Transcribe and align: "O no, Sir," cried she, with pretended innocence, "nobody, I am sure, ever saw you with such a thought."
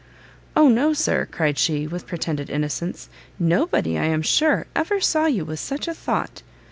"O 0.55 0.67
no, 0.67 0.93
Sir," 0.93 1.27
cried 1.29 1.59
she, 1.59 1.85
with 1.85 2.07
pretended 2.07 2.49
innocence, 2.49 3.07
"nobody, 3.37 3.99
I 3.99 4.05
am 4.05 4.23
sure, 4.23 4.65
ever 4.75 4.99
saw 4.99 5.27
you 5.27 5.45
with 5.45 5.59
such 5.59 5.87
a 5.87 5.93
thought." 5.93 6.41